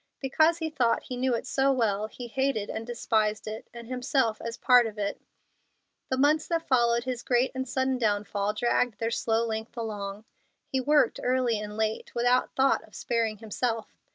Because 0.19 0.57
he 0.57 0.71
thought 0.71 1.03
he 1.03 1.15
knew 1.15 1.35
it 1.35 1.45
so 1.45 1.71
well 1.71 2.07
he 2.07 2.25
hated 2.27 2.71
and 2.71 2.87
despised 2.87 3.45
it, 3.45 3.67
and 3.71 3.85
himself 3.87 4.41
as 4.41 4.57
part 4.57 4.87
of 4.87 4.97
it. 4.97 5.21
The 6.09 6.17
months 6.17 6.47
that 6.47 6.65
followed 6.67 7.03
his 7.03 7.21
great 7.21 7.51
and 7.53 7.69
sudden 7.69 7.99
downfall 7.99 8.55
dragged 8.55 8.97
their 8.97 9.11
slow 9.11 9.45
length 9.45 9.77
along. 9.77 10.25
He 10.65 10.81
worked 10.81 11.19
early 11.21 11.59
and 11.59 11.77
late, 11.77 12.15
without 12.15 12.55
thought 12.55 12.81
of 12.83 12.95
sparing 12.95 13.37
himself. 13.37 13.95